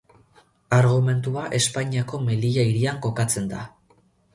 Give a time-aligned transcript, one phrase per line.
[0.77, 3.67] Argumentua Espainiako Melilla hirian kokatzen da.